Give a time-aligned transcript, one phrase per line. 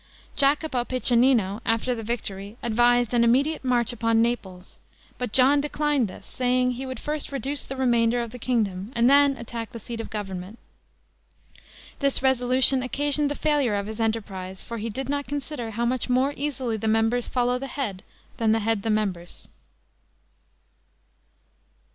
[0.35, 4.79] Jacopo Piccinino, after the victory, advised an immediate march upon Naples;
[5.19, 9.07] but John declined this, saying, he would first reduce the remainder of the kingdom, and
[9.07, 10.57] then attack the seat of government.
[11.99, 16.09] This resolution occasioned the failure of his enterprise; for he did not consider how much
[16.09, 18.01] more easily the members follow the head
[18.37, 19.49] than the head the members.